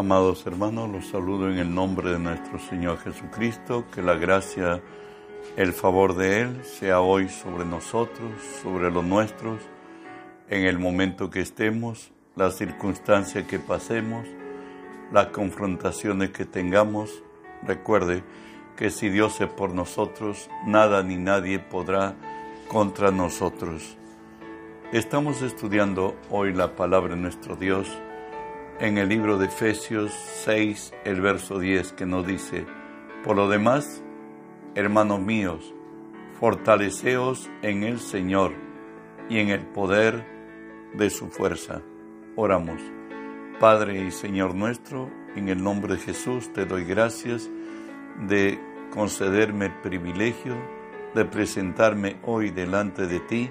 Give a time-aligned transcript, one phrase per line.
[0.00, 4.80] Amados hermanos, los saludo en el nombre de nuestro Señor Jesucristo, que la gracia,
[5.58, 8.30] el favor de Él sea hoy sobre nosotros,
[8.62, 9.60] sobre los nuestros,
[10.48, 14.26] en el momento que estemos, las circunstancias que pasemos,
[15.12, 17.22] las confrontaciones que tengamos.
[17.62, 18.24] Recuerde
[18.78, 22.14] que si Dios es por nosotros, nada ni nadie podrá
[22.68, 23.98] contra nosotros.
[24.92, 27.86] Estamos estudiando hoy la palabra de nuestro Dios
[28.80, 30.10] en el libro de Efesios
[30.44, 32.64] 6, el verso 10, que nos dice,
[33.22, 34.02] por lo demás,
[34.74, 35.74] hermanos míos,
[36.40, 38.52] fortaleceos en el Señor
[39.28, 40.24] y en el poder
[40.94, 41.82] de su fuerza.
[42.36, 42.80] Oramos.
[43.60, 47.50] Padre y Señor nuestro, en el nombre de Jesús te doy gracias
[48.26, 48.58] de
[48.94, 50.56] concederme el privilegio
[51.14, 53.50] de presentarme hoy delante de ti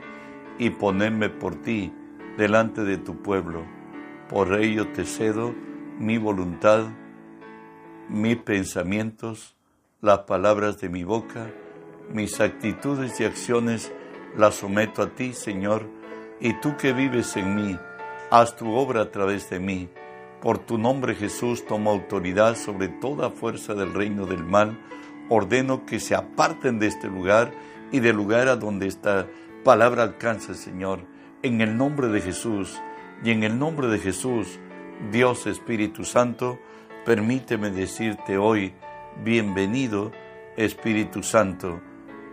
[0.57, 1.93] y ponerme por ti
[2.35, 3.78] delante de tu pueblo
[4.29, 5.53] por ello te cedo
[5.97, 6.85] mi voluntad,
[8.07, 9.55] mis pensamientos,
[10.01, 11.51] las palabras de mi boca,
[12.13, 13.91] mis actitudes y acciones
[14.37, 15.87] las someto a ti, Señor,
[16.39, 17.77] y tú que vives en mí,
[18.29, 19.89] haz tu obra a través de mí.
[20.41, 24.79] Por tu nombre Jesús tomo autoridad sobre toda fuerza del reino del mal.
[25.27, 27.51] Ordeno que se aparten de este lugar
[27.91, 29.27] y del lugar a donde esta
[29.63, 31.01] palabra alcanza, Señor.
[31.41, 32.79] En el nombre de Jesús,
[33.23, 34.59] y en el nombre de Jesús,
[35.11, 36.59] Dios Espíritu Santo,
[37.05, 38.73] permíteme decirte hoy,
[39.23, 40.11] bienvenido
[40.55, 41.81] Espíritu Santo.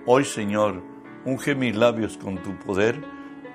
[0.05, 0.83] Hoy Señor,
[1.25, 3.03] unge mis labios con tu poder,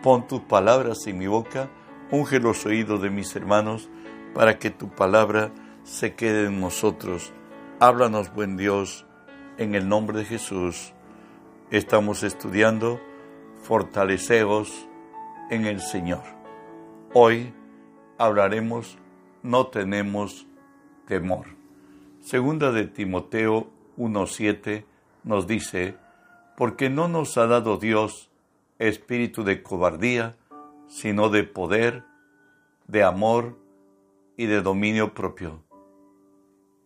[0.01, 1.69] pon tus palabras en mi boca,
[2.11, 3.89] unge los oídos de mis hermanos,
[4.33, 5.51] para que tu palabra
[5.83, 7.33] se quede en nosotros.
[7.79, 9.05] Háblanos, buen Dios,
[9.57, 10.93] en el nombre de Jesús.
[11.69, 12.99] Estamos estudiando,
[13.63, 14.87] fortaleceos
[15.49, 16.40] en el Señor.
[17.13, 17.53] Hoy
[18.17, 18.97] hablaremos
[19.43, 20.47] No tenemos
[21.07, 21.45] temor.
[22.21, 24.85] Segunda de Timoteo 1.7
[25.25, 25.97] nos dice,
[26.55, 28.31] porque no nos ha dado Dios
[28.79, 30.37] espíritu de cobardía,
[30.87, 32.05] sino de poder,
[32.87, 33.59] de amor
[34.37, 35.65] y de dominio propio.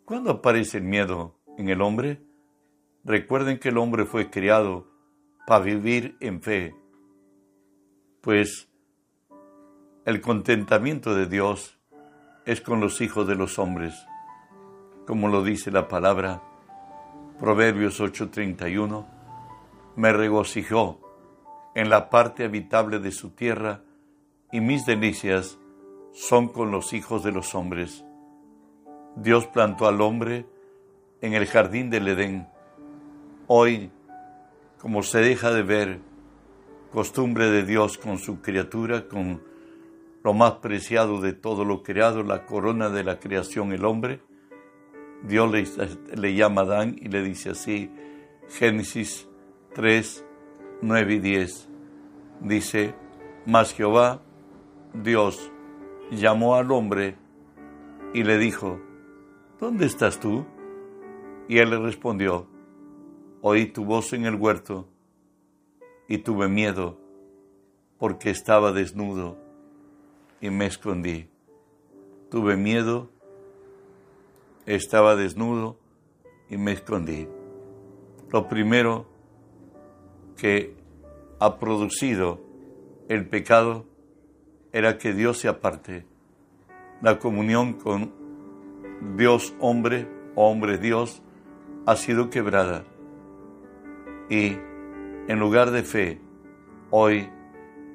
[0.06, 2.20] ¿Cuándo aparece el miedo en el hombre?
[3.04, 4.88] Recuerden que el hombre fue criado
[5.46, 6.74] para vivir en fe,
[8.22, 8.68] pues
[10.06, 11.80] el contentamiento de Dios
[12.46, 13.96] es con los hijos de los hombres,
[15.08, 16.44] como lo dice la palabra,
[17.40, 19.08] Proverbios 8:31,
[19.96, 21.00] me regocijó
[21.74, 23.82] en la parte habitable de su tierra,
[24.52, 25.58] y mis delicias
[26.14, 28.06] son con los hijos de los hombres.
[29.16, 30.46] Dios plantó al hombre
[31.22, 32.48] en el jardín del Edén.
[33.48, 33.90] Hoy,
[34.80, 36.00] como se deja de ver,
[36.94, 39.55] costumbre de Dios con su criatura, con
[40.26, 44.22] lo más preciado de todo lo creado, la corona de la creación, el hombre.
[45.22, 45.52] Dios
[46.16, 47.92] le, llama a Adán y le dice así,
[48.50, 49.30] Génesis
[49.76, 50.26] 3,
[50.82, 51.70] 9 y 10.
[52.42, 52.96] Dice,
[53.46, 54.24] mas Jehová,
[54.96, 55.52] Dios,
[56.10, 57.18] llamó al hombre
[58.16, 58.80] y le dijo,
[59.60, 60.44] ¿dónde estás tú?
[61.48, 62.48] Y él le respondió,
[63.42, 64.90] oí tu voz en el huerto
[66.08, 67.00] y tuve miedo
[68.00, 69.45] porque estaba desnudo
[70.42, 71.30] y me escondí.
[72.30, 73.10] Tuve miedo,
[74.66, 75.78] estaba desnudo
[76.50, 77.28] y me escondí.
[78.32, 79.06] Lo primero
[80.38, 80.76] que
[81.40, 82.40] ha producido
[83.08, 83.86] el pecado
[84.74, 86.06] era que Dios se aparte.
[87.02, 88.12] La comunión con
[89.18, 91.22] Dios hombre, hombre Dios,
[91.86, 92.84] ha sido quebrada.
[94.30, 94.58] Y
[95.28, 96.20] en lugar de fe,
[96.90, 97.30] hoy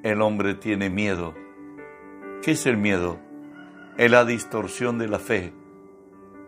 [0.03, 1.40] el hombre tiene miedo
[2.41, 3.19] ¿Qué es el miedo?
[3.97, 5.53] Es la distorsión de la fe.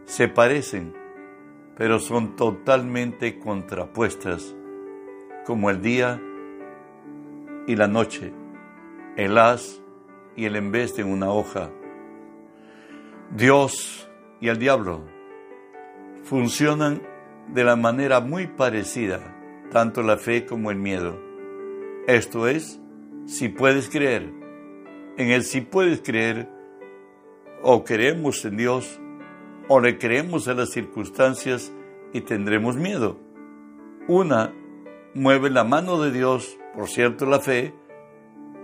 [0.06, 0.92] Se parecen,
[1.78, 4.56] pero son totalmente contrapuestas,
[5.46, 6.19] como el día
[7.68, 8.34] y la noche,
[9.18, 9.84] el haz
[10.36, 11.69] y el en vez de una hoja.
[13.30, 14.10] Dios
[14.42, 15.04] y el diablo
[16.24, 17.04] funcionan
[17.50, 19.19] de la manera muy parecida,
[19.69, 21.19] tanto la fe como el miedo.
[22.07, 22.81] Esto es,
[23.28, 24.43] si puedes creer,
[25.18, 26.50] en el si puedes creer,
[27.62, 29.00] o creemos en Dios,
[29.68, 31.74] o le creemos a las circunstancias
[32.12, 33.19] y tendremos miedo.
[34.07, 34.54] Una
[35.13, 37.74] mueve la mano de Dios, por cierto la fe,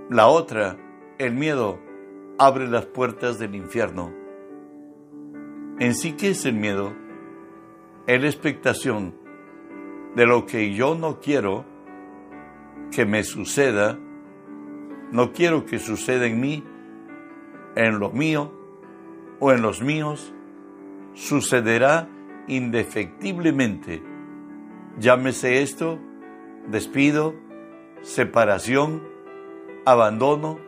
[0.10, 0.78] la otra,
[1.18, 1.80] el miedo,
[2.38, 4.14] abre las puertas del infierno.
[5.80, 6.94] En sí, ¿qué es el miedo?
[8.08, 9.16] Es la expectación
[10.16, 11.64] de lo que yo no quiero
[12.92, 14.00] que me suceda
[15.12, 16.64] no quiero que suceda en mí,
[17.76, 18.52] en lo mío
[19.40, 20.34] o en los míos,
[21.14, 22.08] sucederá
[22.48, 24.04] indefectiblemente.
[24.98, 26.00] Llámese esto
[26.68, 27.36] despido,
[28.02, 29.04] separación,
[29.86, 30.60] abandono,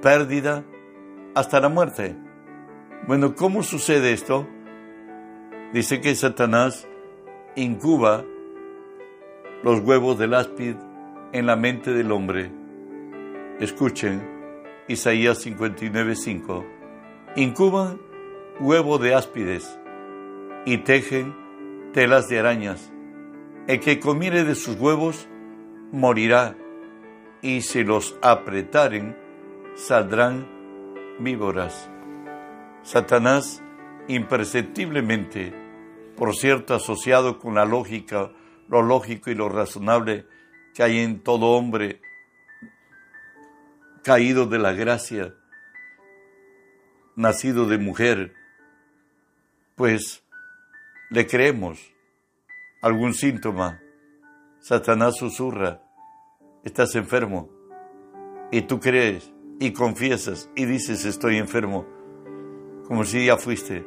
[0.00, 0.64] pérdida,
[1.34, 2.16] hasta la muerte.
[3.06, 4.46] Bueno, ¿cómo sucede esto?
[5.72, 6.88] Dice que Satanás
[7.56, 8.24] incuba
[9.62, 10.76] los huevos del áspid
[11.32, 12.61] en la mente del hombre.
[13.62, 14.20] Escuchen
[14.88, 16.66] Isaías 59:5.
[17.36, 18.00] Incuban
[18.58, 19.78] huevo de áspides
[20.66, 21.32] y tejen
[21.92, 22.92] telas de arañas.
[23.68, 25.28] El que comiere de sus huevos
[25.92, 26.56] morirá,
[27.40, 29.16] y si los apretaren,
[29.76, 30.44] saldrán
[31.20, 31.88] víboras.
[32.82, 33.62] Satanás,
[34.08, 35.54] imperceptiblemente,
[36.16, 38.32] por cierto, asociado con la lógica,
[38.68, 40.26] lo lógico y lo razonable
[40.74, 42.00] que hay en todo hombre
[44.02, 45.34] caído de la gracia,
[47.14, 48.34] nacido de mujer,
[49.76, 50.24] pues
[51.10, 51.92] le creemos.
[52.82, 53.80] Algún síntoma.
[54.58, 55.82] Satanás susurra,
[56.64, 57.48] estás enfermo,
[58.50, 61.86] y tú crees y confiesas y dices estoy enfermo,
[62.86, 63.84] como si ya fuiste.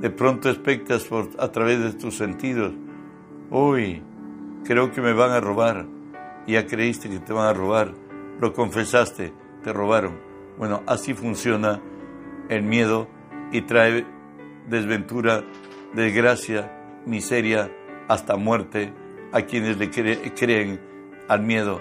[0.00, 2.72] De pronto expectas por, a través de tus sentidos,
[3.50, 4.02] uy,
[4.64, 5.86] creo que me van a robar,
[6.46, 7.92] ya creíste que te van a robar,
[8.42, 10.18] lo confesaste, te robaron.
[10.58, 11.80] Bueno, así funciona
[12.48, 13.06] el miedo
[13.52, 14.04] y trae
[14.68, 15.44] desventura,
[15.94, 17.70] desgracia, miseria,
[18.08, 18.92] hasta muerte
[19.30, 20.80] a quienes le creen
[21.28, 21.80] al miedo.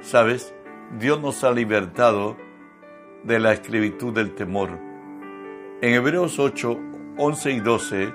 [0.00, 0.54] ¿Sabes?
[1.00, 2.36] Dios nos ha libertado
[3.24, 4.78] de la esclavitud del temor.
[5.80, 6.78] En Hebreos 8,
[7.16, 8.14] 11 y 12,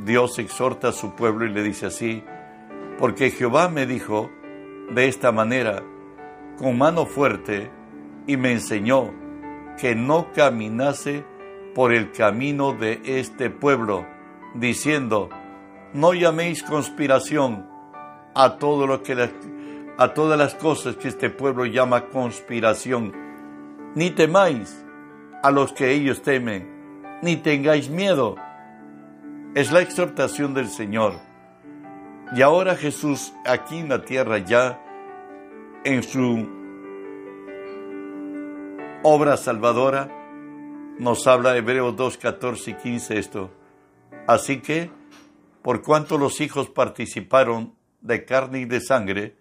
[0.00, 2.22] Dios exhorta a su pueblo y le dice así,
[2.98, 4.30] porque Jehová me dijo
[4.90, 5.82] de esta manera,
[6.58, 7.70] con mano fuerte,
[8.26, 9.12] y me enseñó
[9.78, 11.24] que no caminase
[11.74, 14.06] por el camino de este pueblo,
[14.54, 15.28] diciendo,
[15.92, 17.66] no llaméis conspiración
[18.34, 19.30] a todo lo que
[19.98, 23.12] a todas las cosas que este pueblo llama conspiración,
[23.94, 24.84] ni temáis
[25.42, 26.68] a los que ellos temen,
[27.22, 28.36] ni tengáis miedo.
[29.54, 31.14] Es la exhortación del Señor.
[32.34, 34.82] Y ahora Jesús aquí en la tierra ya
[35.86, 36.48] en su
[39.04, 40.10] obra salvadora
[40.98, 43.50] nos habla Hebreos 2, 14 y 15 esto.
[44.26, 44.90] Así que
[45.62, 49.36] por cuanto los hijos participaron de carne y de sangre,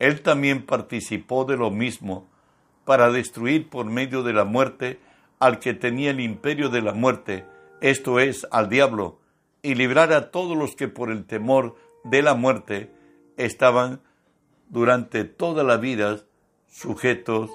[0.00, 2.28] él también participó de lo mismo,
[2.84, 4.98] para destruir por medio de la muerte
[5.38, 7.44] al que tenía el imperio de la muerte,
[7.80, 9.20] esto es, al diablo,
[9.62, 12.90] y librar a todos los que por el temor de la muerte
[13.36, 14.00] estaban
[14.68, 16.20] durante toda la vida
[16.68, 17.50] sujetos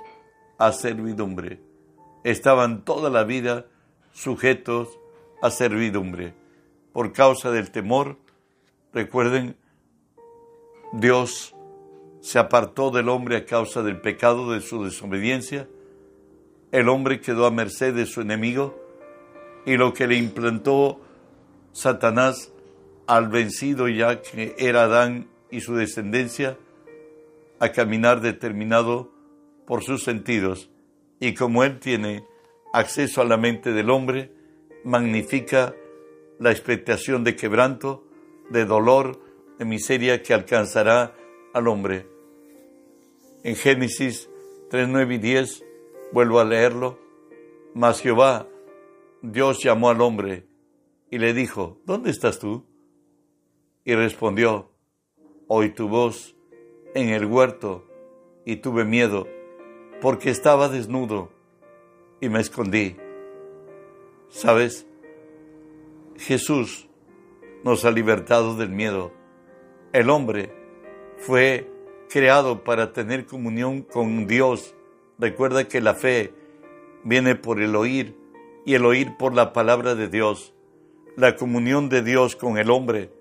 [0.57, 1.61] a servidumbre.
[2.23, 3.65] Estaban toda la vida
[4.13, 4.89] sujetos
[5.41, 6.33] a servidumbre
[6.91, 8.17] por causa del temor.
[8.93, 9.57] Recuerden,
[10.93, 11.55] Dios
[12.21, 15.67] se apartó del hombre a causa del pecado de su desobediencia.
[16.71, 18.79] El hombre quedó a merced de su enemigo
[19.65, 21.01] y lo que le implantó
[21.73, 22.51] Satanás
[23.07, 26.57] al vencido ya que era Adán y su descendencia
[27.63, 29.09] a caminar determinado
[29.65, 30.69] por sus sentidos
[31.21, 32.27] y como él tiene
[32.73, 34.33] acceso a la mente del hombre,
[34.83, 35.73] magnifica
[36.39, 38.05] la expectación de quebranto,
[38.49, 39.17] de dolor,
[39.59, 41.15] de miseria que alcanzará
[41.53, 42.05] al hombre.
[43.45, 44.29] En Génesis
[44.69, 45.63] 3, 9 y 10,
[46.11, 46.99] vuelvo a leerlo,
[47.73, 48.45] mas Jehová,
[49.21, 50.47] Dios llamó al hombre
[51.09, 52.65] y le dijo, ¿dónde estás tú?
[53.85, 54.69] Y respondió,
[55.47, 56.35] oí tu voz
[56.93, 57.85] en el huerto
[58.45, 59.27] y tuve miedo,
[60.01, 61.29] porque estaba desnudo
[62.19, 62.95] y me escondí.
[64.29, 64.85] ¿Sabes?
[66.17, 66.87] Jesús
[67.63, 69.11] nos ha libertado del miedo.
[69.91, 70.53] El hombre
[71.17, 71.69] fue
[72.09, 74.75] creado para tener comunión con Dios.
[75.17, 76.33] Recuerda que la fe
[77.03, 78.15] viene por el oír
[78.65, 80.53] y el oír por la palabra de Dios.
[81.15, 83.11] La comunión de Dios con el hombre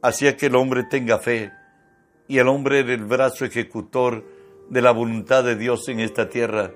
[0.00, 1.52] hacía que el hombre tenga fe
[2.28, 4.24] y el hombre era el brazo ejecutor
[4.68, 6.72] de la voluntad de Dios en esta tierra.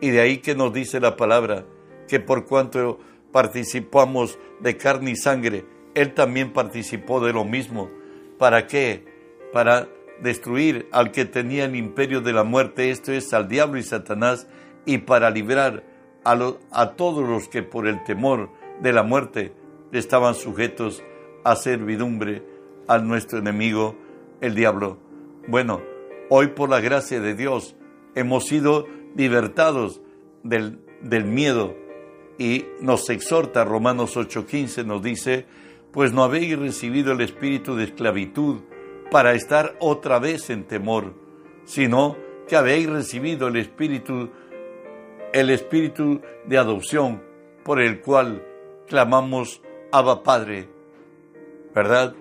[0.00, 1.64] Y de ahí que nos dice la palabra
[2.08, 2.98] que por cuanto
[3.32, 5.64] participamos de carne y sangre,
[5.94, 7.90] Él también participó de lo mismo.
[8.38, 9.04] ¿Para qué?
[9.52, 9.88] Para
[10.20, 14.46] destruir al que tenía el imperio de la muerte, esto es al diablo y Satanás,
[14.86, 15.84] y para librar
[16.24, 18.50] a, todos los que por el temor
[18.80, 19.52] de la muerte
[19.92, 21.02] estaban sujetos
[21.44, 22.42] a servidumbre
[22.88, 23.96] a nuestro enemigo,
[24.40, 24.98] el diablo.
[25.46, 25.80] Bueno,
[26.30, 27.76] hoy por la gracia de Dios
[28.14, 28.86] hemos sido
[29.16, 30.00] libertados
[30.42, 31.74] del, del miedo,
[32.38, 35.46] y nos exhorta, Romanos 8:15 nos dice,
[35.92, 38.62] pues no habéis recibido el espíritu de esclavitud
[39.10, 41.14] para estar otra vez en temor,
[41.64, 42.16] sino
[42.48, 44.30] que habéis recibido el espíritu
[45.32, 47.20] el espíritu de adopción
[47.64, 48.44] por el cual
[48.86, 50.68] clamamos Abba Padre,
[51.74, 52.14] ¿verdad?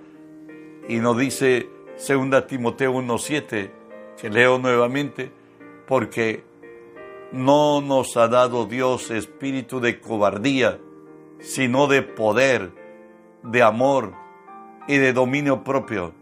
[0.88, 3.72] Y nos dice 2 Timoteo 1:7,
[4.20, 5.32] que leo nuevamente,
[5.88, 6.44] porque
[7.32, 10.80] no nos ha dado Dios espíritu de cobardía,
[11.40, 12.72] sino de poder,
[13.44, 14.14] de amor
[14.88, 16.14] y de dominio propio.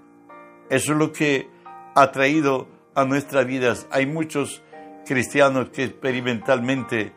[0.70, 1.50] Eso es lo que
[1.96, 3.88] ha traído a nuestras vidas.
[3.92, 4.64] Hay muchos
[5.06, 7.14] cristianos que experimentalmente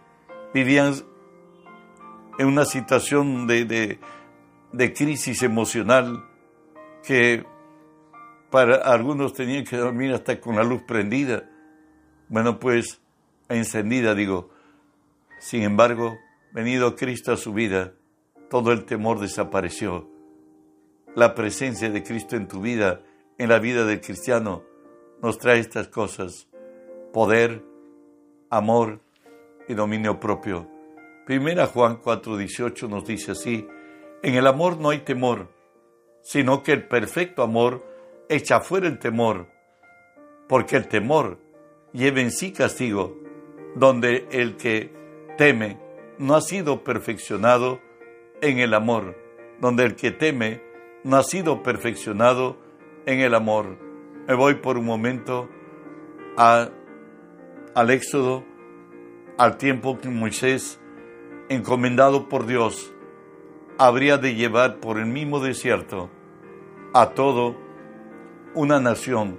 [0.53, 0.95] vivían
[2.39, 3.99] en una situación de,
[4.73, 6.25] de crisis emocional
[7.05, 7.45] que
[8.55, 11.51] para algunos tenían que dormir hasta con la luz prendida.
[12.29, 13.01] Bueno, pues
[13.49, 14.51] encendida, digo.
[15.41, 16.17] Sin embargo,
[16.53, 17.95] venido Cristo a su vida,
[18.49, 20.09] todo el temor desapareció.
[21.17, 23.03] La presencia de Cristo en tu vida,
[23.39, 24.63] en la vida del cristiano,
[25.21, 26.47] nos trae estas cosas.
[27.13, 27.65] Poder,
[28.51, 29.01] amor
[29.67, 30.71] y dominio propio.
[31.27, 33.67] Primera Juan 4:18 nos dice así,
[34.23, 35.51] en el amor no hay temor,
[36.23, 37.94] sino que el perfecto amor
[38.29, 39.47] echa fuera el temor,
[40.49, 41.39] porque el temor
[41.93, 43.17] lleva en sí castigo,
[43.75, 44.93] donde el que
[45.37, 45.79] teme
[46.19, 47.81] no ha sido perfeccionado
[48.41, 49.17] en el amor,
[49.61, 50.63] donde el que teme
[51.03, 52.57] no ha sido perfeccionado
[53.07, 53.79] en el amor.
[54.27, 55.49] Me voy por un momento
[56.37, 58.45] al Éxodo,
[59.37, 60.81] al tiempo que Moisés,
[61.49, 62.93] encomendado por Dios,
[63.79, 66.11] habría de llevar por el mismo desierto
[66.93, 67.64] a todo
[68.55, 69.39] una nación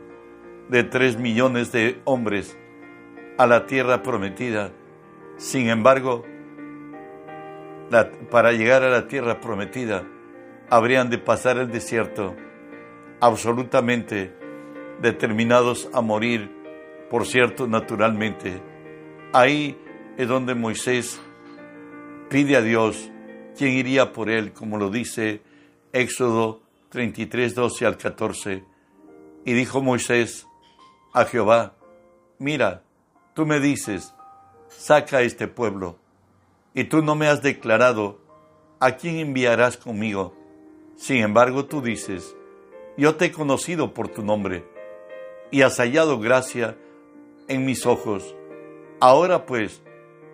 [0.69, 2.57] de tres millones de hombres
[3.37, 4.71] a la tierra prometida.
[5.37, 6.25] Sin embargo,
[8.31, 10.03] para llegar a la tierra prometida,
[10.69, 12.35] habrían de pasar el desierto
[13.19, 14.33] absolutamente
[15.01, 16.51] determinados a morir,
[17.09, 18.61] por cierto, naturalmente.
[19.33, 19.77] Ahí
[20.17, 21.21] es donde Moisés
[22.29, 23.11] pide a Dios
[23.57, 25.41] quién iría por él, como lo dice
[25.93, 28.74] Éxodo 33, 12 al 14.
[29.45, 30.45] Y dijo Moisés
[31.13, 31.75] a Jehová,
[32.39, 32.81] mira,
[33.35, 34.15] Tú me dices,
[34.69, 35.97] saca a este pueblo,
[36.73, 38.17] y tú no me has declarado
[38.79, 40.33] a quién enviarás conmigo.
[40.95, 42.33] Sin embargo, tú dices,
[42.95, 44.63] yo te he conocido por tu nombre,
[45.51, 46.77] y has hallado gracia
[47.49, 48.33] en mis ojos.
[49.01, 49.81] Ahora pues,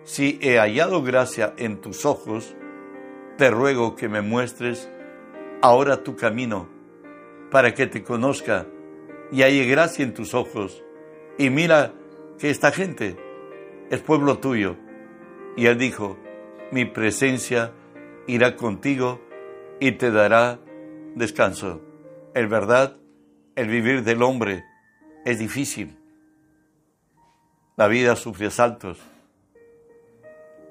[0.04, 2.54] si he hallado gracia en tus ojos,
[3.36, 4.88] te ruego que me muestres
[5.60, 6.68] ahora tu camino,
[7.50, 8.68] para que te conozca
[9.32, 10.84] y halle gracia en tus ojos.
[11.38, 11.94] Y mira
[12.38, 13.16] que esta gente
[13.90, 14.76] es pueblo tuyo.
[15.56, 16.18] Y él dijo,
[16.70, 17.72] mi presencia
[18.26, 19.20] irá contigo
[19.80, 20.60] y te dará
[21.16, 21.80] descanso.
[22.34, 22.96] El verdad,
[23.56, 24.64] el vivir del hombre
[25.24, 25.96] es difícil.
[27.76, 28.98] La vida sufre asaltos.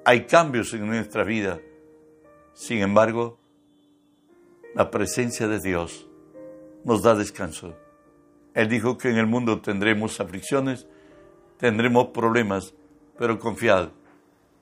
[0.05, 1.59] Hay cambios en nuestra vida.
[2.53, 3.39] Sin embargo,
[4.75, 6.07] la presencia de Dios
[6.83, 7.75] nos da descanso.
[8.53, 10.87] Él dijo que en el mundo tendremos aflicciones,
[11.57, 12.73] tendremos problemas,
[13.17, 13.89] pero confiad,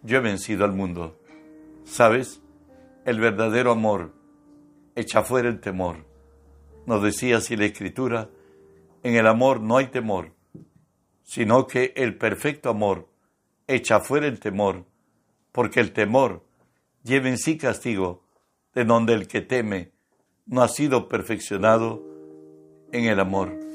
[0.04, 1.18] yo he vencido al mundo.
[1.86, 2.42] ¿Sabes?
[3.06, 4.14] El verdadero amor
[4.96, 6.06] echa fuera el temor.
[6.86, 8.30] Nos decía así la Escritura,
[9.04, 10.34] en el amor no hay temor,
[11.24, 13.08] sino que el perfecto amor
[13.68, 14.86] echa fuera el temor,
[15.52, 16.44] porque el temor
[17.04, 18.24] lleva en sí castigo,
[18.74, 19.92] de donde el que teme
[20.46, 22.04] no ha sido perfeccionado
[22.92, 23.69] en el amor.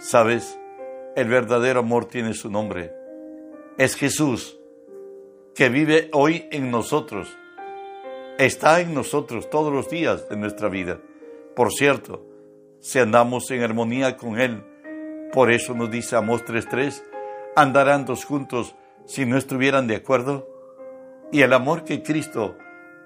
[0.00, 0.58] ¿Sabes?
[1.14, 2.90] El verdadero amor tiene su nombre.
[3.76, 4.58] Es Jesús,
[5.54, 7.28] que vive hoy en nosotros.
[8.38, 11.02] Está en nosotros todos los días de nuestra vida.
[11.54, 12.24] Por cierto,
[12.80, 14.64] si andamos en armonía con Él,
[15.34, 17.02] por eso nos dice Amos 3.3,
[17.54, 20.48] andarán dos juntos si no estuvieran de acuerdo.
[21.30, 22.56] Y el amor que Cristo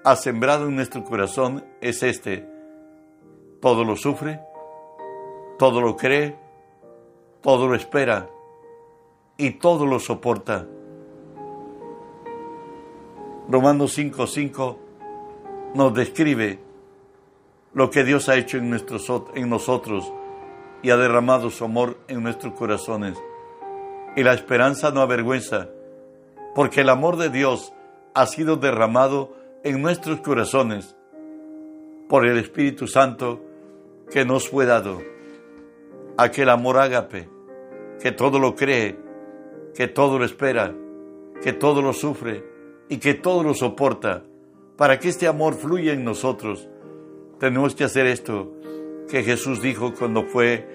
[0.05, 2.47] ha sembrado en nuestro corazón es este.
[3.59, 4.39] Todo lo sufre,
[5.59, 6.44] todo lo cree,
[7.45, 8.27] todo lo espera
[9.37, 10.65] y todo lo soporta.
[13.47, 14.77] Romanos 5:5
[15.75, 16.57] nos describe
[17.75, 20.11] lo que Dios ha hecho en, nuestros, en nosotros
[20.81, 23.15] y ha derramado su amor en nuestros corazones.
[24.15, 25.69] Y la esperanza no avergüenza,
[26.55, 27.73] porque el amor de Dios
[28.15, 30.95] ha sido derramado en nuestros corazones
[32.09, 33.39] por el Espíritu Santo
[34.09, 34.99] que nos fue dado.
[36.17, 37.34] Aquel amor ágape
[38.01, 38.97] que todo lo cree,
[39.73, 40.73] que todo lo espera,
[41.41, 42.43] que todo lo sufre,
[42.89, 44.23] y que todo lo soporta,
[44.77, 46.67] para que este amor fluya en nosotros,
[47.39, 48.53] tenemos que hacer esto
[49.09, 50.67] que Jesús dijo cuando fue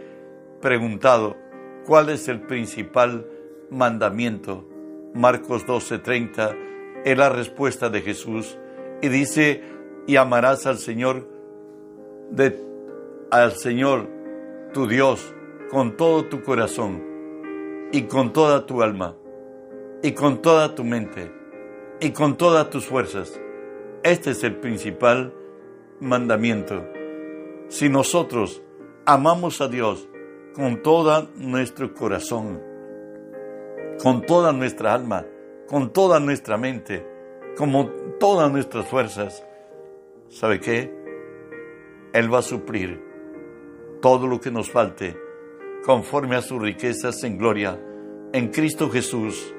[0.61, 1.37] preguntado,
[1.87, 3.27] ¿cuál es el principal
[3.71, 4.67] mandamiento?
[5.15, 6.57] Marcos 12:30
[7.05, 8.59] es la respuesta de Jesús
[9.03, 9.63] y dice,
[10.07, 11.27] y amarás al Señor,
[12.31, 12.59] de,
[13.31, 14.09] al Señor
[14.73, 15.35] tu Dios
[15.71, 17.10] con todo tu corazón
[17.93, 19.17] y con toda tu alma
[20.03, 21.33] y con toda tu mente
[22.01, 23.41] y con todas tus fuerzas.
[24.03, 25.35] Este es el principal
[26.01, 26.83] mandamiento.
[27.69, 28.63] Si nosotros
[29.05, 30.09] amamos a Dios
[30.55, 32.63] con todo nuestro corazón,
[34.03, 35.27] con toda nuestra alma,
[35.69, 37.07] con toda nuestra mente,
[37.57, 39.45] como todas nuestras fuerzas,
[40.29, 40.95] ¿sabe qué?
[42.13, 43.05] Él va a suplir
[44.01, 45.17] todo lo que nos falte
[45.85, 47.79] conforme a sus riquezas en gloria
[48.33, 49.55] en Cristo Jesús,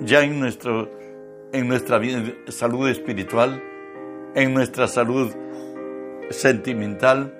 [0.00, 0.90] ya en, nuestro,
[1.52, 2.00] en nuestra
[2.48, 3.62] salud espiritual,
[4.34, 5.32] en nuestra salud
[6.30, 7.32] sentimental,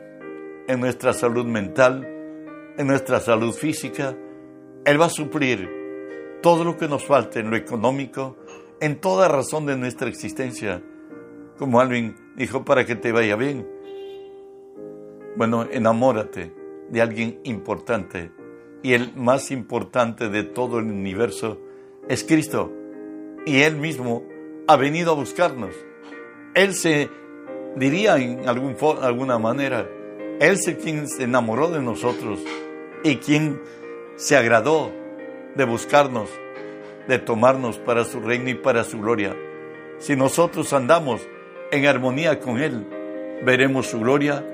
[0.69, 2.07] en nuestra salud mental,
[2.79, 4.17] en nuestra salud física.
[4.85, 5.69] Él va a suplir
[6.43, 8.37] todo lo que nos falte en lo económico,
[8.81, 10.81] en toda razón de nuestra existencia.
[11.59, 13.67] Como Alvin dijo, para que te vaya bien.
[15.37, 16.62] Bueno, enamórate
[16.93, 18.31] de alguien importante.
[18.83, 21.59] Y el más importante de todo el universo
[22.09, 22.71] es Cristo.
[23.47, 24.25] Y Él mismo
[24.69, 25.75] ha venido a buscarnos.
[26.55, 27.09] Él se
[27.77, 29.89] diría en algún, alguna manera,
[30.39, 32.41] Él es quien se enamoró de nosotros
[33.03, 33.61] y quien
[34.17, 34.93] se agradó
[35.55, 36.29] de buscarnos,
[37.09, 39.35] de tomarnos para su reino y para su gloria.
[39.99, 41.27] Si nosotros andamos
[41.71, 42.87] en armonía con Él,
[43.45, 44.45] veremos su gloria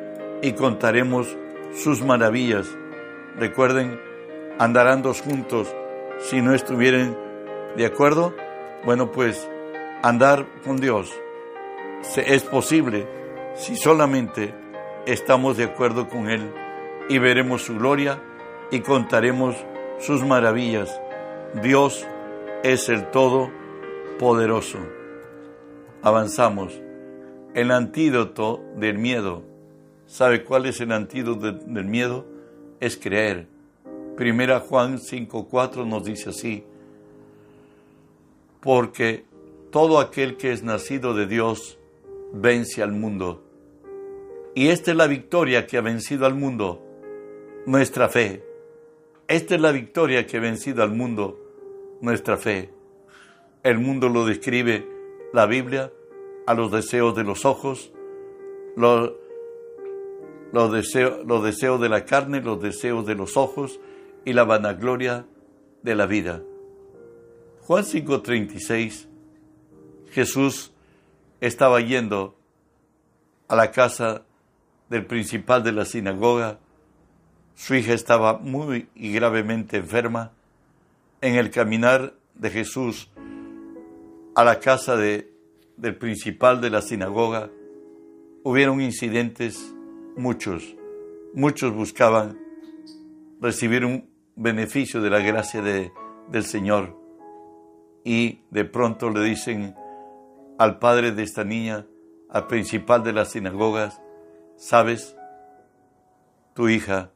[0.40, 1.36] y contaremos
[1.72, 2.66] sus maravillas.
[3.36, 4.00] Recuerden,
[4.58, 5.74] andarán dos juntos
[6.18, 7.16] si no estuvieran
[7.76, 8.34] de acuerdo.
[8.84, 9.48] Bueno, pues
[10.02, 11.12] andar con Dios
[12.16, 13.06] es posible
[13.54, 14.54] si solamente
[15.06, 16.52] estamos de acuerdo con Él
[17.08, 18.20] y veremos su gloria
[18.70, 19.56] y contaremos
[19.98, 21.00] sus maravillas.
[21.62, 22.06] Dios
[22.62, 24.78] es el Todopoderoso.
[26.02, 26.80] Avanzamos.
[27.54, 29.42] El antídoto del miedo.
[30.08, 32.24] ¿Sabe cuál es el antídoto del miedo?
[32.80, 33.46] Es creer.
[34.16, 36.64] Primera Juan 5.4 nos dice así.
[38.62, 39.26] Porque
[39.70, 41.78] todo aquel que es nacido de Dios
[42.32, 43.44] vence al mundo.
[44.54, 46.82] Y esta es la victoria que ha vencido al mundo,
[47.66, 48.42] nuestra fe.
[49.28, 51.38] Esta es la victoria que ha vencido al mundo,
[52.00, 52.70] nuestra fe.
[53.62, 54.88] El mundo lo describe
[55.34, 55.92] la Biblia
[56.46, 57.92] a los deseos de los ojos,
[58.74, 59.12] los,
[60.52, 63.80] los, deseos, los deseos de la carne, los deseos de los ojos
[64.24, 65.26] y la vanagloria
[65.82, 66.42] de la vida.
[67.62, 69.06] Juan 5:36,
[70.10, 70.72] Jesús
[71.40, 72.36] estaba yendo
[73.46, 74.22] a la casa
[74.88, 76.58] del principal de la sinagoga.
[77.54, 80.32] Su hija estaba muy y gravemente enferma.
[81.20, 83.10] En el caminar de Jesús
[84.34, 85.32] a la casa de,
[85.76, 87.50] del principal de la sinagoga,
[88.44, 89.74] hubieron incidentes
[90.18, 90.76] muchos.
[91.32, 92.38] Muchos buscaban
[93.40, 95.92] recibir un beneficio de la gracia de,
[96.28, 96.96] del Señor.
[98.04, 99.74] Y de pronto le dicen,
[100.58, 101.86] al padre de esta niña,
[102.28, 104.00] al principal de las sinagogas,
[104.56, 105.16] sabes,
[106.54, 107.12] tu hija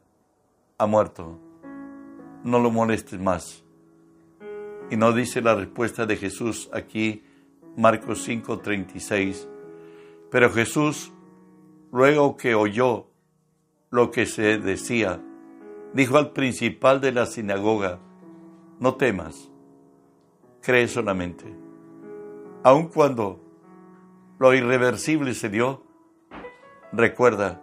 [0.77, 1.39] ha muerto,
[2.43, 3.63] no lo molestes más.
[4.89, 7.23] Y no dice la respuesta de Jesús aquí,
[7.75, 9.47] Marcos 5:36,
[10.29, 11.12] pero Jesús,
[11.93, 13.07] luego que oyó
[13.89, 15.21] lo que se decía,
[15.93, 17.99] dijo al principal de la sinagoga,
[18.79, 19.49] no temas,
[20.61, 21.63] cree solamente
[22.63, 23.41] aun cuando
[24.39, 25.83] lo irreversible se dio,
[26.93, 27.61] recuerda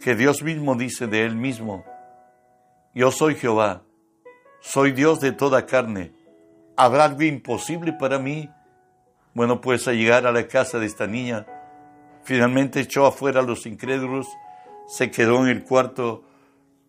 [0.00, 1.84] que Dios mismo dice de Él mismo,
[2.94, 3.82] yo soy Jehová,
[4.60, 6.14] soy Dios de toda carne,
[6.76, 8.48] ¿habrá algo imposible para mí?
[9.34, 11.46] Bueno, pues al llegar a la casa de esta niña,
[12.26, 14.26] finalmente echó afuera a los incrédulos,
[14.88, 16.24] se quedó en el cuarto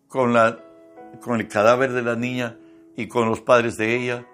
[0.08, 0.58] con, la,
[1.20, 2.56] con el cadáver de la niña
[2.96, 4.26] y con los padres de ella,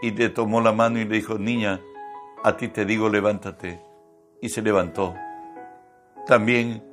[0.00, 1.80] y le tomó la mano y le dijo, niña,
[2.44, 3.82] a ti te digo, levántate.
[4.40, 5.16] Y se levantó.
[6.24, 6.84] También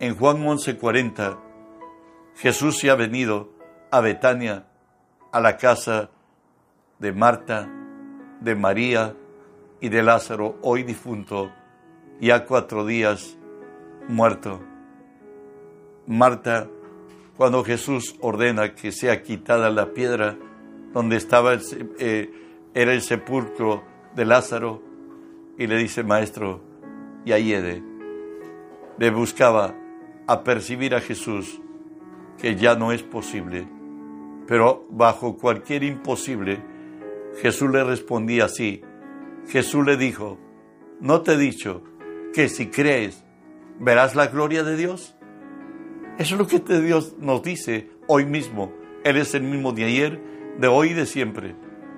[0.00, 1.38] en Juan 11:40,
[2.34, 3.52] Jesús se ha venido
[3.92, 4.66] a Betania,
[5.30, 6.10] a la casa
[6.98, 7.68] de Marta,
[8.40, 9.14] de María
[9.80, 11.52] y de Lázaro, hoy difunto,
[12.26, 13.36] ya cuatro días
[14.08, 14.60] muerto.
[16.06, 16.68] Marta,
[17.36, 20.38] cuando Jesús ordena que sea quitada la piedra
[20.92, 21.60] donde estaba el,
[21.98, 22.30] eh,
[22.74, 23.82] era el sepulcro
[24.14, 24.80] de Lázaro
[25.58, 26.60] y le dice, maestro,
[27.24, 27.82] y Ayede
[28.98, 29.74] le buscaba
[30.28, 31.60] a percibir a Jesús
[32.38, 33.66] que ya no es posible,
[34.46, 36.62] pero bajo cualquier imposible,
[37.40, 38.82] Jesús le respondía así.
[39.48, 40.38] Jesús le dijo,
[41.00, 41.82] ¿no te he dicho
[42.32, 43.24] que si crees
[43.78, 45.14] verás la gloria de Dios?
[46.18, 48.72] Eso es lo que Dios nos dice hoy mismo.
[49.04, 50.20] Él es el mismo de ayer,
[50.58, 51.54] de hoy y de siempre.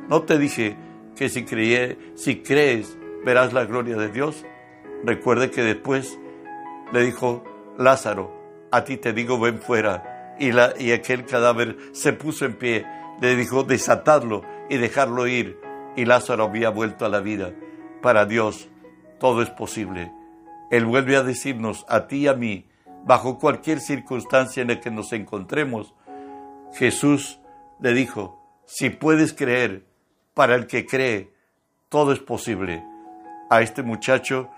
[0.08, 0.76] ¿No te dije
[1.16, 1.44] que si,
[2.14, 4.44] si crees verás la gloria de Dios?
[5.04, 6.18] Recuerde que después
[6.92, 7.44] le dijo
[7.78, 8.32] Lázaro,
[8.70, 10.36] a ti te digo ven fuera.
[10.38, 12.86] Y, la, y aquel cadáver se puso en pie,
[13.20, 15.58] le dijo desatadlo y dejarlo ir.
[15.96, 17.52] Y Lázaro había vuelto a la vida.
[18.02, 18.68] Para Dios
[19.18, 20.12] todo es posible.
[20.70, 22.66] Él vuelve a decirnos a ti y a mí,
[23.04, 25.94] bajo cualquier circunstancia en la que nos encontremos,
[26.74, 27.40] Jesús
[27.80, 29.86] le dijo, si puedes creer,
[30.34, 31.32] para el que cree,
[31.88, 32.84] todo es posible.
[33.50, 34.50] A este muchacho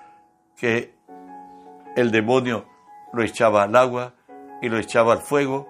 [0.57, 0.95] que
[1.97, 2.67] el demonio
[3.13, 4.15] lo echaba al agua
[4.63, 5.69] y lo echaba al fuego,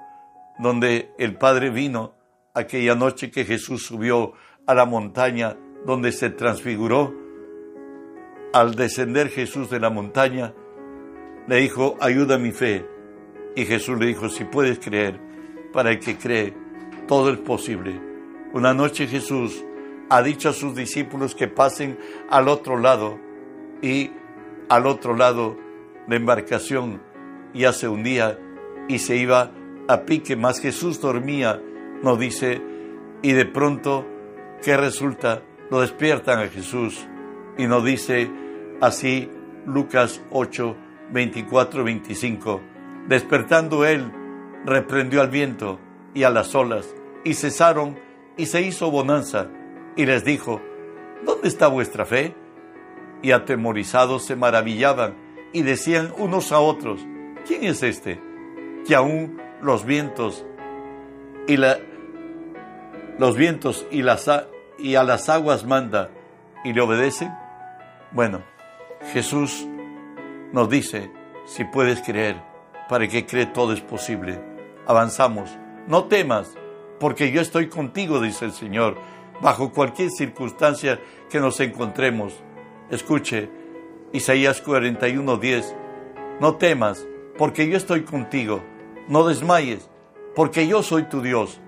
[0.58, 2.14] donde el Padre vino
[2.54, 4.32] aquella noche que Jesús subió
[4.66, 7.25] a la montaña donde se transfiguró.
[8.56, 10.54] Al descender Jesús de la montaña,
[11.46, 12.86] le dijo, ayuda mi fe.
[13.54, 15.20] Y Jesús le dijo, si puedes creer,
[15.74, 16.54] para el que cree,
[17.06, 18.00] todo es posible.
[18.54, 19.62] Una noche Jesús
[20.08, 21.98] ha dicho a sus discípulos que pasen
[22.30, 23.18] al otro lado
[23.82, 24.12] y
[24.70, 25.58] al otro lado
[26.08, 27.02] la embarcación
[27.52, 28.38] ya se hundía
[28.88, 29.52] y se iba
[29.86, 31.60] a pique, más Jesús dormía,
[32.02, 32.62] nos dice,
[33.20, 34.06] y de pronto,
[34.62, 35.42] ¿qué resulta?
[35.70, 37.06] Lo despiertan a Jesús
[37.58, 38.45] y nos dice
[38.80, 39.30] así
[39.66, 40.76] Lucas 8,
[41.12, 42.60] 24, 25.
[43.08, 44.10] Despertando él,
[44.64, 45.78] reprendió al viento
[46.14, 47.98] y a las olas, y cesaron,
[48.36, 49.48] y se hizo bonanza,
[49.96, 50.60] y les dijo,
[51.24, 52.34] ¿dónde está vuestra fe?
[53.22, 55.14] Y atemorizados se maravillaban,
[55.52, 57.04] y decían unos a otros,
[57.46, 58.20] ¿quién es este?
[58.86, 60.44] Que aún los vientos
[61.46, 61.78] y la,
[63.18, 64.30] los vientos y, las,
[64.78, 66.10] y a las aguas manda
[66.64, 67.32] y le obedecen.
[68.12, 68.42] Bueno,
[69.12, 69.66] Jesús
[70.52, 71.10] nos dice,
[71.44, 72.42] si puedes creer,
[72.88, 74.40] para que cree todo es posible.
[74.86, 75.50] Avanzamos.
[75.86, 76.54] No temas,
[76.98, 78.96] porque yo estoy contigo, dice el Señor,
[79.40, 82.34] bajo cualquier circunstancia que nos encontremos.
[82.90, 83.48] Escuche,
[84.12, 85.74] Isaías 41:10,
[86.40, 87.06] no temas,
[87.36, 88.62] porque yo estoy contigo.
[89.08, 89.88] No desmayes,
[90.34, 91.60] porque yo soy tu Dios,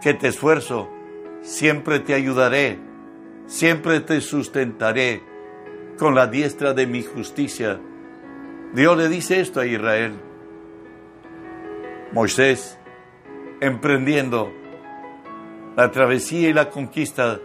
[0.00, 0.88] que te esfuerzo,
[1.42, 2.78] siempre te ayudaré,
[3.46, 5.22] siempre te sustentaré
[5.98, 7.80] con la diestra de mi justicia
[8.74, 10.14] Dios le dice esto a Israel.
[12.10, 12.76] Moisés,
[13.60, 14.52] emprendiendo
[15.76, 17.38] la travesía y la conquista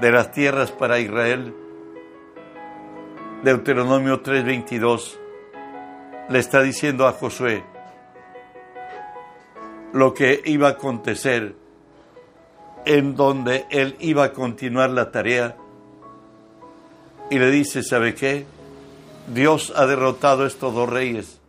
[0.00, 1.54] de las tierras para Israel,
[3.42, 5.18] Deuteronomio 3:22,
[6.30, 7.62] le está diciendo a Josué
[9.92, 11.54] lo que iba a acontecer,
[12.86, 15.54] en donde él iba a continuar la tarea,
[17.30, 18.46] y le dice, ¿sabe qué?
[19.32, 21.40] Dios ha derrotado a estos dos reyes.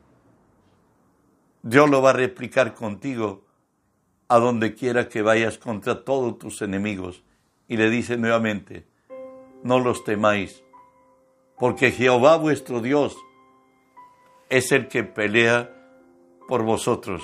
[1.62, 3.44] Dios lo va a replicar contigo
[4.28, 7.24] a donde quiera que vayas contra todos tus enemigos.
[7.68, 8.86] Y le dice nuevamente,
[9.64, 10.64] no los temáis,
[11.58, 13.18] porque Jehová vuestro Dios
[14.50, 15.72] es el que pelea
[16.48, 17.24] por vosotros.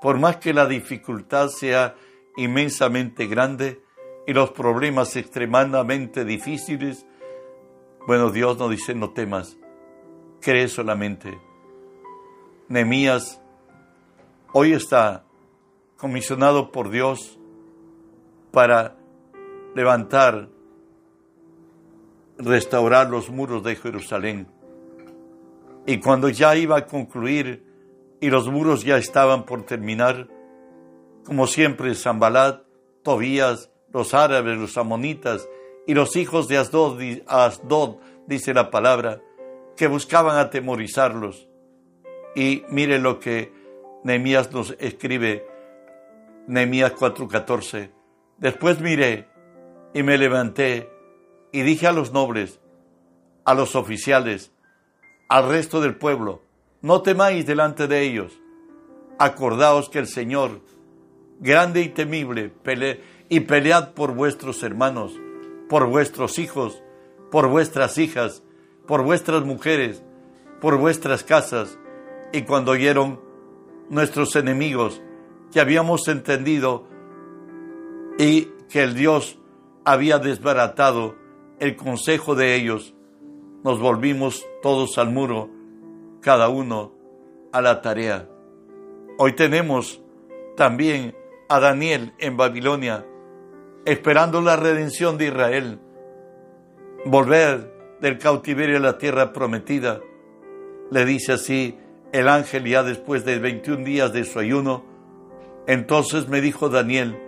[0.00, 1.94] Por más que la dificultad sea
[2.36, 3.82] inmensamente grande
[4.26, 7.06] y los problemas extremadamente difíciles,
[8.06, 9.56] bueno, Dios nos dice, no temas,
[10.40, 11.40] cree solamente.
[12.68, 13.40] Nehemías
[14.52, 15.24] hoy está
[15.96, 17.38] comisionado por Dios
[18.50, 18.96] para
[19.74, 20.48] levantar,
[22.38, 24.48] restaurar los muros de Jerusalén.
[25.86, 27.64] Y cuando ya iba a concluir
[28.20, 30.28] y los muros ya estaban por terminar,
[31.24, 32.62] como siempre Zambalat,
[33.02, 35.48] Tobías, los árabes, los amonitas
[35.86, 39.20] y los hijos de Asdod, dice la palabra,
[39.76, 41.48] que buscaban atemorizarlos.
[42.34, 43.52] Y mire lo que
[44.04, 45.46] Nehemías nos escribe,
[46.46, 47.90] Nehemías 4:14.
[48.38, 49.28] Después miré
[49.92, 50.90] y me levanté
[51.52, 52.60] y dije a los nobles,
[53.44, 54.52] a los oficiales,
[55.28, 56.42] al resto del pueblo,
[56.80, 58.32] no temáis delante de ellos.
[59.18, 60.60] Acordaos que el Señor,
[61.40, 62.52] grande y temible,
[63.28, 65.12] y pelead por vuestros hermanos
[65.72, 66.82] por vuestros hijos,
[67.30, 68.42] por vuestras hijas,
[68.86, 70.04] por vuestras mujeres,
[70.60, 71.78] por vuestras casas.
[72.30, 73.18] Y cuando oyeron
[73.88, 75.00] nuestros enemigos
[75.50, 76.84] que habíamos entendido
[78.18, 79.38] y que el Dios
[79.82, 81.16] había desbaratado
[81.58, 82.94] el consejo de ellos,
[83.64, 85.48] nos volvimos todos al muro,
[86.20, 86.92] cada uno
[87.50, 88.28] a la tarea.
[89.16, 90.02] Hoy tenemos
[90.54, 91.16] también
[91.48, 93.06] a Daniel en Babilonia,
[93.84, 95.78] esperando la redención de Israel,
[97.04, 100.00] volver del cautiverio a la tierra prometida.
[100.90, 101.76] Le dice así
[102.12, 104.84] el ángel ya después de 21 días de su ayuno.
[105.66, 107.18] Entonces me dijo Daniel,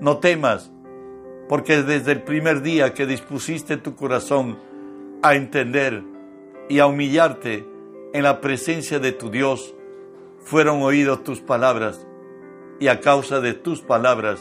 [0.00, 0.70] no temas,
[1.48, 4.58] porque desde el primer día que dispusiste tu corazón
[5.22, 6.02] a entender
[6.68, 7.66] y a humillarte
[8.12, 9.74] en la presencia de tu Dios,
[10.38, 12.06] fueron oídos tus palabras,
[12.78, 14.40] y a causa de tus palabras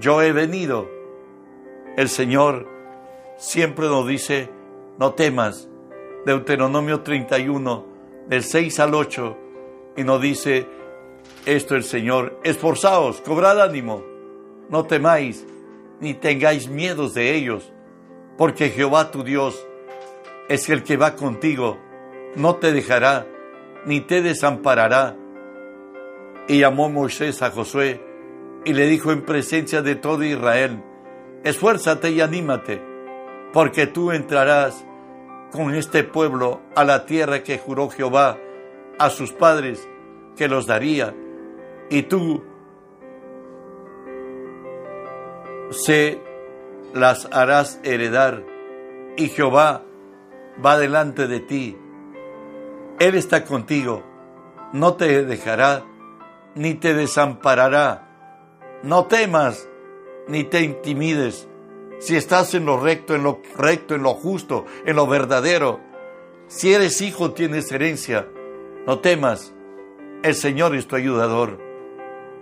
[0.00, 0.88] yo he venido.
[1.96, 2.66] El Señor
[3.36, 4.50] siempre nos dice,
[4.98, 5.68] no temas,
[6.24, 7.86] Deuteronomio 31,
[8.28, 9.36] del 6 al 8,
[9.96, 10.66] y nos dice
[11.44, 14.04] esto el Señor, esforzaos, cobrad ánimo,
[14.68, 15.46] no temáis,
[16.00, 17.72] ni tengáis miedos de ellos,
[18.38, 19.66] porque Jehová tu Dios
[20.48, 21.78] es el que va contigo,
[22.36, 23.26] no te dejará,
[23.86, 25.16] ni te desamparará.
[26.48, 28.11] Y llamó Moisés a Josué
[28.64, 30.82] y le dijo en presencia de todo Israel,
[31.44, 32.80] esfuérzate y anímate,
[33.52, 34.84] porque tú entrarás
[35.50, 38.38] con este pueblo a la tierra que juró Jehová
[38.98, 39.88] a sus padres
[40.36, 41.14] que los daría,
[41.90, 42.42] y tú
[45.70, 46.20] se
[46.94, 48.44] las harás heredar,
[49.16, 49.82] y Jehová
[50.64, 51.76] va delante de ti.
[52.98, 54.02] Él está contigo,
[54.72, 55.84] no te dejará,
[56.54, 58.01] ni te desamparará.
[58.82, 59.68] No temas,
[60.26, 61.48] ni te intimides,
[62.00, 65.78] si estás en lo recto, en lo recto, en lo justo, en lo verdadero.
[66.48, 68.26] Si eres hijo, tienes herencia.
[68.88, 69.54] No temas,
[70.24, 71.60] el Señor es tu ayudador.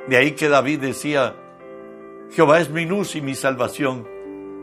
[0.08, 1.36] De ahí que David decía,
[2.30, 4.08] Jehová es mi luz y mi salvación.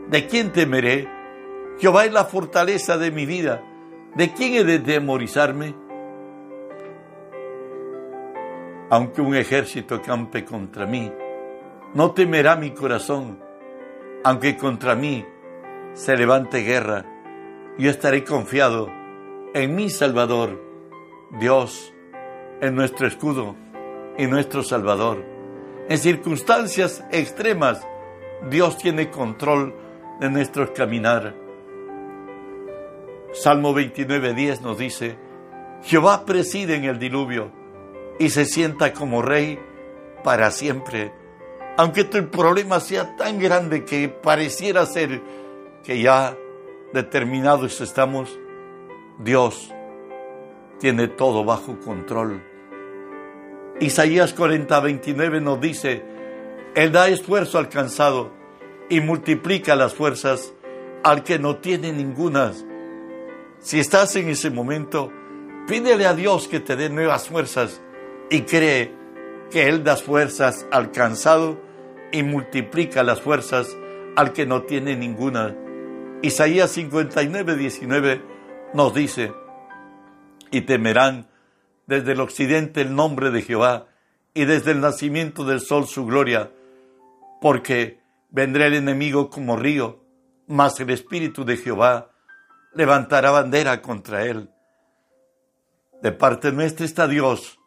[0.08, 1.08] ¿De quién temeré?
[1.78, 3.62] Jehová es la fortaleza de mi vida.
[4.16, 5.76] ¿De quién he de demorizarme?
[8.90, 11.12] Aunque un ejército campe contra mí,
[11.94, 13.38] no temerá mi corazón.
[14.24, 15.24] Aunque contra mí
[15.94, 17.04] se levante guerra,
[17.78, 18.88] yo estaré confiado
[19.54, 20.62] en mi Salvador.
[21.40, 21.94] Dios
[22.60, 23.56] es nuestro escudo
[24.16, 25.24] y nuestro Salvador.
[25.88, 27.86] En circunstancias extremas,
[28.50, 29.74] Dios tiene control
[30.20, 31.34] de nuestro caminar.
[33.32, 35.16] Salmo 29.10 nos dice,
[35.82, 37.52] Jehová preside en el diluvio
[38.18, 39.58] y se sienta como rey
[40.24, 41.12] para siempre.
[41.78, 45.22] Aunque tu problema sea tan grande que pareciera ser
[45.84, 46.36] que ya
[46.92, 48.36] determinados estamos,
[49.20, 49.72] Dios
[50.80, 52.42] tiene todo bajo control.
[53.78, 56.02] Isaías 40, 29 nos dice,
[56.74, 58.32] Él da esfuerzo al cansado
[58.88, 60.52] y multiplica las fuerzas
[61.04, 62.66] al que no tiene ningunas.
[63.60, 65.12] Si estás en ese momento,
[65.68, 67.80] pídele a Dios que te dé nuevas fuerzas
[68.30, 68.92] y cree
[69.52, 71.67] que Él da fuerzas al cansado
[72.12, 73.76] y multiplica las fuerzas
[74.16, 75.54] al que no tiene ninguna.
[76.22, 78.22] Isaías 59, 19
[78.74, 79.32] nos dice,
[80.50, 81.28] y temerán
[81.86, 83.86] desde el occidente el nombre de Jehová
[84.34, 86.50] y desde el nacimiento del sol su gloria,
[87.40, 90.04] porque vendrá el enemigo como río,
[90.46, 92.10] mas el Espíritu de Jehová
[92.74, 94.50] levantará bandera contra él.
[96.02, 97.58] De parte nuestra está Dios.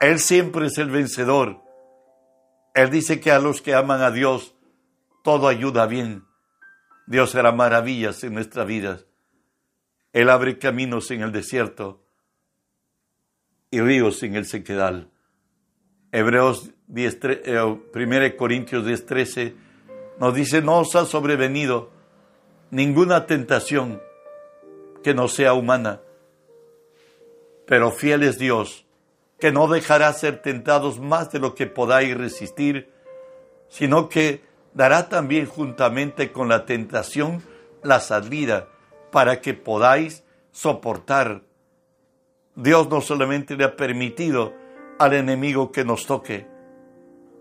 [0.00, 1.63] Él siempre es el vencedor.
[2.74, 4.54] Él dice que a los que aman a Dios,
[5.22, 6.24] todo ayuda bien.
[7.06, 9.00] Dios hará maravillas en nuestra vida.
[10.12, 12.04] Él abre caminos en el desierto
[13.70, 15.10] y ríos en el sequedal.
[16.12, 19.56] Hebreos 10, 1 eh, Corintios 10, 13
[20.20, 21.90] nos dice, no os ha sobrevenido
[22.70, 24.00] ninguna tentación
[25.02, 26.00] que no sea humana.
[27.66, 28.83] Pero fiel es Dios,
[29.44, 32.90] que no dejará ser tentados más de lo que podáis resistir,
[33.68, 37.42] sino que dará también juntamente con la tentación
[37.82, 38.68] la salida
[39.12, 41.42] para que podáis soportar.
[42.54, 44.54] Dios no solamente le ha permitido
[44.98, 46.46] al enemigo que nos toque,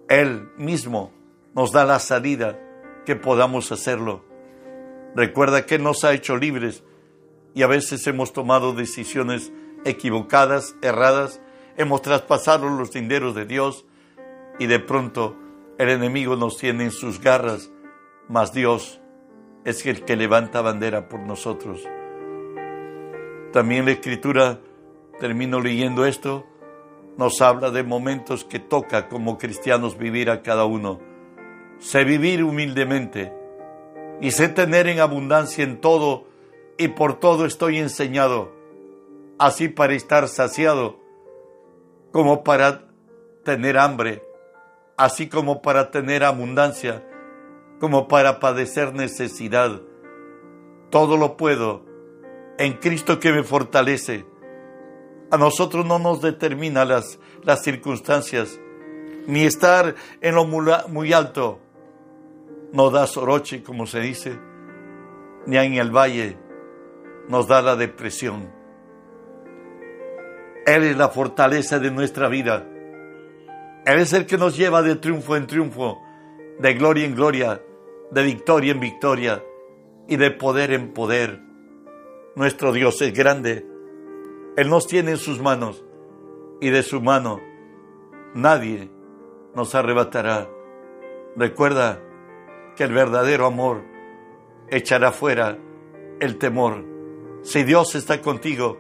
[0.10, 1.14] Él mismo
[1.56, 2.60] nos da la salida
[3.06, 4.26] que podamos hacerlo.
[5.16, 6.84] Recuerda que nos ha hecho libres
[7.56, 9.54] y a veces hemos tomado decisiones
[9.86, 11.40] equivocadas, erradas,
[11.78, 13.86] hemos traspasado los linderos de Dios
[14.60, 15.36] y de pronto
[15.78, 17.72] el enemigo nos tiene en sus garras,
[18.30, 19.02] mas Dios
[19.66, 21.82] es el que levanta bandera por nosotros.
[23.52, 24.60] También la escritura,
[25.20, 26.46] termino leyendo esto,
[27.18, 31.00] nos habla de momentos que toca como cristianos vivir a cada uno.
[31.80, 33.32] Sé vivir humildemente
[34.22, 36.26] y sé tener en abundancia en todo
[36.78, 38.52] y por todo estoy enseñado,
[39.38, 41.03] así para estar saciado
[42.14, 42.86] como para
[43.44, 44.24] tener hambre,
[44.96, 47.04] así como para tener abundancia,
[47.80, 49.82] como para padecer necesidad.
[50.92, 51.84] Todo lo puedo
[52.60, 54.26] en Cristo que me fortalece.
[55.32, 58.60] A nosotros no nos determina las, las circunstancias,
[59.26, 61.60] ni estar en lo muy alto,
[62.72, 64.38] no da soroche, como se dice,
[65.48, 66.38] ni en el valle
[67.28, 68.63] nos da la depresión.
[70.66, 72.66] Él es la fortaleza de nuestra vida.
[73.86, 76.02] Él es el que nos lleva de triunfo en triunfo,
[76.60, 77.62] de gloria en gloria,
[78.12, 79.44] de victoria en victoria
[80.08, 81.42] y de poder en poder.
[82.36, 83.66] Nuestro Dios es grande.
[84.56, 85.84] Él nos tiene en sus manos
[86.62, 87.42] y de su mano
[88.34, 88.90] nadie
[89.54, 90.50] nos arrebatará.
[91.36, 92.00] Recuerda
[92.76, 93.84] que el verdadero amor
[94.70, 95.58] echará fuera
[96.20, 96.86] el temor.
[97.42, 98.78] Si Dios está contigo,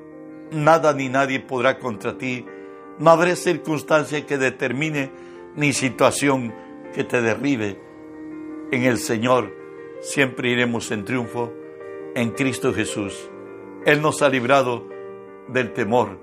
[0.54, 2.46] nada ni nadie podrá contra ti.
[3.00, 5.12] No habrá circunstancia que determine
[5.56, 6.54] ni situación
[6.94, 7.80] que te derribe.
[8.72, 9.54] En el Señor
[10.02, 11.52] siempre iremos en triunfo
[12.16, 13.30] en Cristo Jesús.
[13.86, 14.88] Él nos ha librado
[15.48, 16.20] del temor.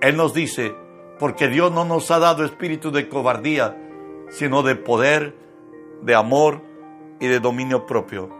[0.00, 0.74] Él nos dice,
[1.18, 3.76] porque Dios no nos ha dado espíritu de cobardía,
[4.30, 5.34] sino de poder,
[6.02, 6.62] de amor
[7.20, 8.30] y de dominio propio.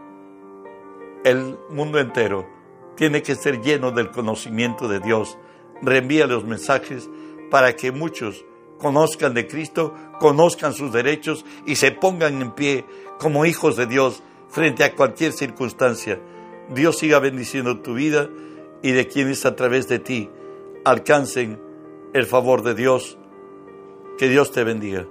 [1.24, 2.57] El mundo entero
[2.98, 5.38] tiene que ser lleno del conocimiento de Dios.
[5.80, 7.08] Reenvía los mensajes
[7.48, 8.44] para que muchos
[8.78, 12.84] conozcan de Cristo, conozcan sus derechos y se pongan en pie
[13.20, 16.20] como hijos de Dios frente a cualquier circunstancia.
[16.74, 18.28] Dios siga bendiciendo tu vida
[18.82, 20.28] y de quienes a través de ti
[20.84, 21.60] alcancen
[22.14, 23.16] el favor de Dios.
[24.18, 25.06] Que Dios te bendiga.